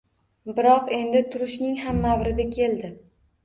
[0.59, 2.95] Biroq, endi turishning ham mavridi keldi